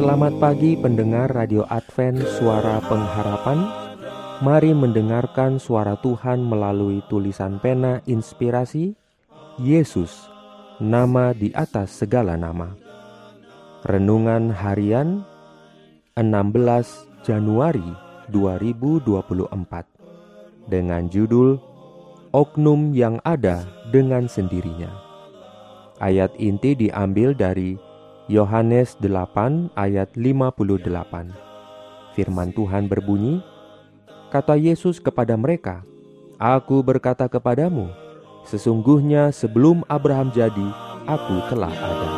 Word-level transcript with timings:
Selamat 0.00 0.32
pagi 0.40 0.80
pendengar 0.80 1.28
Radio 1.28 1.68
Advent 1.68 2.24
Suara 2.40 2.80
Pengharapan. 2.88 3.68
Mari 4.40 4.72
mendengarkan 4.72 5.60
suara 5.60 5.92
Tuhan 6.00 6.40
melalui 6.40 7.04
tulisan 7.12 7.60
pena 7.60 8.00
inspirasi 8.08 8.96
Yesus, 9.60 10.24
nama 10.80 11.36
di 11.36 11.52
atas 11.52 12.00
segala 12.00 12.40
nama. 12.40 12.72
Renungan 13.84 14.48
harian 14.48 15.20
16 16.16 17.20
Januari 17.20 17.84
2024 18.32 19.04
Dengan 20.64 21.12
judul 21.12 21.60
Oknum 22.32 22.96
yang 22.96 23.20
ada 23.20 23.68
dengan 23.92 24.32
sendirinya. 24.32 24.96
Ayat 26.00 26.32
inti 26.40 26.72
diambil 26.72 27.36
dari 27.36 27.89
Yohanes 28.30 28.94
8 29.02 29.74
ayat 29.74 30.14
58. 30.14 31.34
Firman 32.14 32.54
Tuhan 32.54 32.86
berbunyi, 32.86 33.42
Kata 34.30 34.54
Yesus 34.54 35.02
kepada 35.02 35.34
mereka, 35.34 35.82
Aku 36.38 36.78
berkata 36.86 37.26
kepadamu, 37.26 37.90
sesungguhnya 38.46 39.34
sebelum 39.34 39.82
Abraham 39.90 40.30
jadi, 40.30 40.68
aku 41.10 41.42
telah 41.50 41.74
ada. 41.74 42.09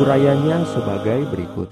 Urayanya 0.00 0.64
sebagai 0.64 1.28
berikut. 1.28 1.68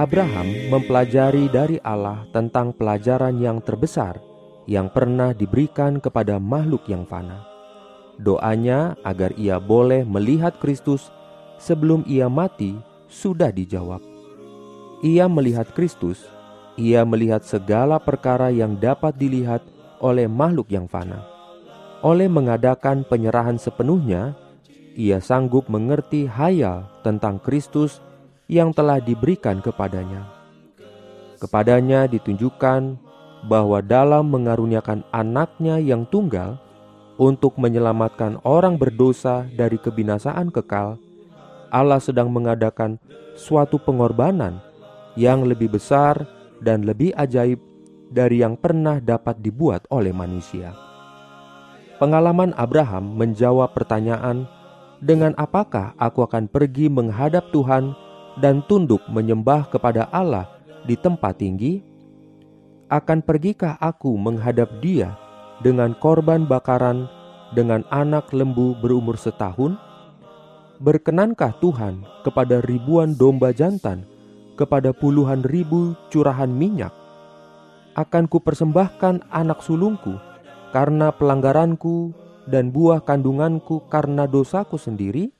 Abraham 0.00 0.72
mempelajari 0.72 1.52
dari 1.52 1.76
Allah 1.84 2.24
tentang 2.32 2.72
pelajaran 2.72 3.36
yang 3.36 3.60
terbesar 3.60 4.16
yang 4.64 4.88
pernah 4.88 5.36
diberikan 5.36 6.00
kepada 6.00 6.40
makhluk 6.40 6.88
yang 6.88 7.04
fana. 7.04 7.44
Doanya 8.16 8.96
agar 9.04 9.36
ia 9.36 9.60
boleh 9.60 10.00
melihat 10.08 10.56
Kristus 10.64 11.12
sebelum 11.60 12.08
ia 12.08 12.24
mati 12.32 12.72
sudah 13.12 13.52
dijawab. 13.52 14.00
Ia 15.04 15.28
melihat 15.28 15.68
Kristus, 15.76 16.24
ia 16.80 17.04
melihat 17.04 17.44
segala 17.44 18.00
perkara 18.00 18.48
yang 18.48 18.80
dapat 18.80 19.12
dilihat 19.12 19.60
oleh 20.00 20.24
makhluk 20.24 20.72
yang 20.72 20.88
fana. 20.88 21.20
Oleh 22.00 22.32
mengadakan 22.32 23.04
penyerahan 23.04 23.60
sepenuhnya, 23.60 24.32
ia 24.96 25.20
sanggup 25.20 25.68
mengerti 25.68 26.24
hayal 26.24 26.88
tentang 27.04 27.36
Kristus 27.36 28.00
yang 28.48 28.72
telah 28.72 28.96
diberikan 28.96 29.60
kepadanya. 29.60 30.24
Kepadanya 31.36 32.08
ditunjukkan 32.08 32.96
bahwa 33.44 33.84
dalam 33.84 34.32
mengaruniakan 34.32 35.04
anaknya 35.12 35.76
yang 35.76 36.08
tunggal 36.08 36.56
untuk 37.20 37.60
menyelamatkan 37.60 38.40
orang 38.42 38.80
berdosa 38.80 39.44
dari 39.52 39.76
kebinasaan 39.76 40.48
kekal, 40.48 40.96
Allah 41.68 42.00
sedang 42.00 42.32
mengadakan 42.32 42.96
suatu 43.36 43.76
pengorbanan 43.76 44.64
yang 45.12 45.44
lebih 45.44 45.76
besar 45.76 46.24
dan 46.64 46.88
lebih 46.88 47.12
ajaib 47.12 47.60
dari 48.08 48.40
yang 48.40 48.56
pernah 48.56 48.96
dapat 48.96 49.44
dibuat 49.44 49.84
oleh 49.92 50.14
manusia. 50.16 50.72
Pengalaman 51.96 52.52
Abraham 52.60 53.16
menjawab 53.16 53.72
pertanyaan, 53.72 54.44
"Dengan 55.04 55.36
apakah 55.36 55.92
aku 56.00 56.24
akan 56.24 56.48
pergi 56.48 56.88
menghadap 56.88 57.52
Tuhan 57.52 57.92
dan 58.40 58.64
tunduk 58.64 59.04
menyembah 59.12 59.68
kepada 59.68 60.08
Allah 60.08 60.48
di 60.88 60.96
tempat 60.96 61.40
tinggi? 61.40 61.84
Akan 62.88 63.20
pergikah 63.20 63.76
aku 63.82 64.14
menghadap 64.16 64.70
Dia 64.80 65.18
dengan 65.60 65.92
korban 65.98 66.48
bakaran 66.48 67.10
dengan 67.52 67.84
anak 67.92 68.32
lembu 68.32 68.72
berumur 68.78 69.20
setahun? 69.20 69.76
Berkenankah 70.80 71.56
Tuhan 71.60 72.04
kepada 72.24 72.60
ribuan 72.64 73.16
domba 73.16 73.52
jantan, 73.52 74.04
kepada 74.60 74.92
puluhan 74.92 75.44
ribu 75.44 75.96
curahan 76.12 76.48
minyak? 76.48 76.92
Akan 77.96 78.28
kupersembahkan 78.28 79.28
anak 79.32 79.64
sulungku 79.64 80.20
karena 80.76 81.08
pelanggaranku 81.08 82.12
dan 82.46 82.70
buah 82.70 83.02
kandunganku 83.02 83.90
karena 83.90 84.24
dosaku 84.24 84.78
sendiri? 84.78 85.34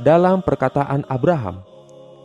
Dalam 0.00 0.44
perkataan 0.44 1.06
Abraham, 1.08 1.64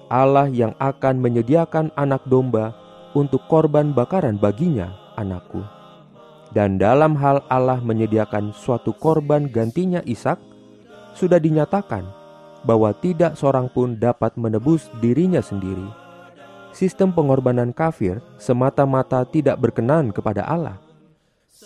Allah 0.09 0.49
yang 0.49 0.73
akan 0.81 1.21
menyediakan 1.21 1.93
anak 1.93 2.25
domba 2.25 2.73
untuk 3.13 3.45
korban 3.45 3.93
bakaran 3.93 4.41
baginya, 4.41 4.93
anakku. 5.15 5.61
Dan 6.49 6.81
dalam 6.81 7.13
hal 7.13 7.45
Allah 7.45 7.77
menyediakan 7.77 8.57
suatu 8.57 8.89
korban 8.97 9.45
gantinya 9.45 10.01
Ishak, 10.01 10.41
sudah 11.13 11.37
dinyatakan 11.37 12.09
bahwa 12.65 12.89
tidak 12.97 13.37
seorang 13.37 13.69
pun 13.69 14.01
dapat 14.01 14.33
menebus 14.33 14.89
dirinya 14.97 15.45
sendiri. 15.45 15.85
Sistem 16.73 17.13
pengorbanan 17.13 17.69
kafir 17.69 18.17
semata-mata 18.41 19.21
tidak 19.29 19.61
berkenan 19.61 20.09
kepada 20.09 20.45
Allah. 20.45 20.88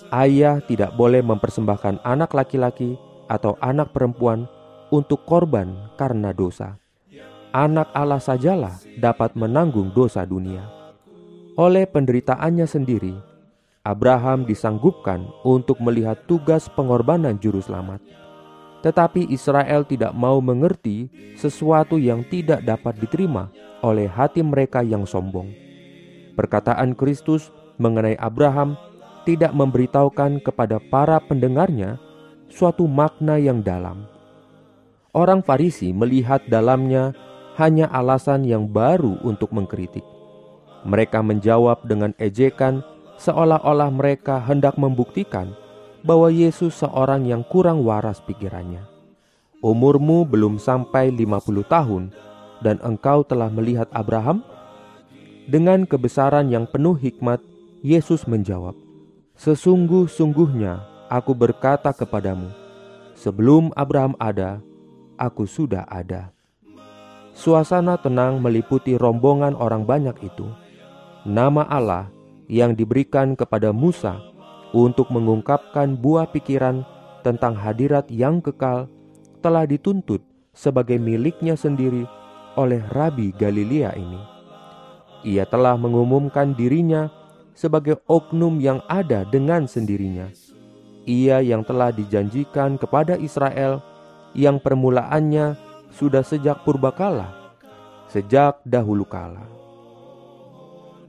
Ayah 0.09 0.63
tidak 0.65 0.97
boleh 0.97 1.21
mempersembahkan 1.21 2.01
anak 2.01 2.33
laki-laki 2.33 2.97
atau 3.29 3.57
anak 3.61 3.93
perempuan 3.93 4.49
untuk 4.89 5.25
korban 5.25 5.93
karena 5.97 6.33
dosa 6.33 6.83
anak 7.53 7.93
Allah 7.93 8.17
sajalah 8.17 8.81
dapat 8.97 9.37
menanggung 9.37 9.93
dosa 9.93 10.25
dunia. 10.25 10.65
Oleh 11.53 11.85
penderitaannya 11.85 12.65
sendiri, 12.65 13.13
Abraham 13.85 14.49
disanggupkan 14.49 15.21
untuk 15.45 15.77
melihat 15.77 16.17
tugas 16.25 16.65
pengorbanan 16.73 17.37
juru 17.37 17.61
selamat. 17.61 18.01
Tetapi 18.81 19.29
Israel 19.29 19.85
tidak 19.85 20.11
mau 20.17 20.41
mengerti 20.41 21.07
sesuatu 21.37 22.01
yang 22.01 22.25
tidak 22.27 22.65
dapat 22.65 22.97
diterima 22.97 23.53
oleh 23.85 24.09
hati 24.09 24.41
mereka 24.41 24.81
yang 24.81 25.05
sombong. 25.05 25.53
Perkataan 26.33 26.97
Kristus 26.97 27.53
mengenai 27.77 28.17
Abraham 28.17 28.75
tidak 29.23 29.51
memberitahukan 29.56 30.44
kepada 30.44 30.79
para 30.91 31.19
pendengarnya 31.23 32.00
suatu 32.51 32.85
makna 32.85 33.39
yang 33.39 33.63
dalam. 33.63 34.06
Orang 35.13 35.45
Farisi 35.45 35.94
melihat 35.94 36.41
dalamnya 36.50 37.13
hanya 37.57 37.85
alasan 37.94 38.45
yang 38.45 38.66
baru 38.66 39.22
untuk 39.22 39.53
mengkritik. 39.53 40.01
Mereka 40.84 41.22
menjawab 41.22 41.85
dengan 41.85 42.11
ejekan 42.17 42.81
seolah-olah 43.22 43.94
mereka 43.94 44.41
hendak 44.41 44.75
membuktikan 44.75 45.53
bahwa 46.03 46.28
Yesus 46.28 46.75
seorang 46.84 47.23
yang 47.29 47.45
kurang 47.47 47.85
waras 47.88 48.19
pikirannya. 48.25 48.84
Umurmu 49.63 50.28
belum 50.28 50.59
sampai 50.59 51.07
50 51.16 51.63
tahun 51.72 52.11
dan 52.59 52.84
engkau 52.84 53.23
telah 53.23 53.47
melihat 53.47 53.88
Abraham? 53.95 54.44
Dengan 55.47 55.88
kebesaran 55.88 56.51
yang 56.51 56.67
penuh 56.67 56.95
hikmat, 57.00 57.40
Yesus 57.84 58.28
menjawab, 58.28 58.75
Sesungguh-sungguhnya 59.43 60.87
aku 61.11 61.35
berkata 61.35 61.91
kepadamu, 61.91 62.47
sebelum 63.11 63.75
Abraham 63.75 64.16
ada, 64.16 64.63
aku 65.19 65.43
sudah 65.43 65.84
ada. 65.91 66.31
Suasana 67.35 67.99
tenang 67.99 68.40
meliputi 68.40 68.95
rombongan 68.95 69.51
orang 69.59 69.84
banyak 69.84 70.16
itu. 70.23 70.47
Nama 71.28 71.67
Allah 71.67 72.07
yang 72.47 72.72
diberikan 72.72 73.35
kepada 73.35 73.75
Musa 73.75 74.16
untuk 74.72 75.11
mengungkapkan 75.11 75.99
buah 75.99 76.31
pikiran 76.31 76.87
tentang 77.19 77.51
hadirat 77.51 78.07
yang 78.07 78.39
kekal 78.39 78.87
telah 79.43 79.67
dituntut 79.67 80.23
sebagai 80.55 80.96
miliknya 80.96 81.59
sendiri 81.59 82.07
oleh 82.55 82.79
Rabi 82.96 83.35
Galilea 83.35 83.91
ini. 83.99 84.23
Ia 85.28 85.43
telah 85.43 85.75
mengumumkan 85.75 86.55
dirinya 86.55 87.11
sebagai 87.53 88.02
oknum 88.09 88.58
yang 88.58 88.82
ada 88.90 89.26
dengan 89.29 89.70
sendirinya. 89.70 90.29
Ia 91.05 91.44
yang 91.44 91.61
telah 91.66 91.94
dijanjikan 91.94 92.82
kepada 92.82 93.20
Israel 93.20 93.84
yang 94.34 94.58
permulaannya 94.58 95.58
sudah 95.94 96.26
sejak 96.26 96.66
purbakala, 96.66 97.34
sejak 98.09 98.58
dahulu 98.66 99.05
kala. 99.05 99.46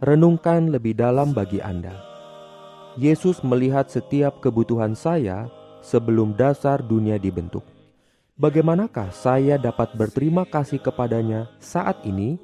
Renungkan 0.05 0.69
lebih 0.69 0.93
dalam 0.99 1.33
bagi 1.33 1.65
Anda. 1.65 1.97
Yesus 3.01 3.41
melihat 3.43 3.89
setiap 3.89 4.45
kebutuhan 4.45 4.93
saya 4.93 5.49
sebelum 5.81 6.37
dasar 6.37 6.85
dunia 6.85 7.17
dibentuk. 7.17 7.65
Bagaimanakah 8.35 9.15
saya 9.15 9.55
dapat 9.57 9.95
berterima 9.95 10.43
kasih 10.43 10.83
kepadanya 10.83 11.47
saat 11.63 12.03
ini 12.03 12.37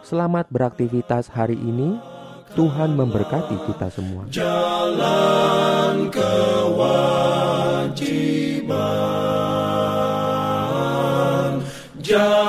Selamat 0.07 0.47
beraktivitas 0.55 1.27
hari 1.27 1.59
ini. 1.59 1.99
Tuhan 2.55 2.95
memberkati 2.95 3.59
kita 3.67 3.91
semua. 3.91 4.23
jalan 4.31 6.15
kewajiban 6.15 6.95
jalan 11.99 12.44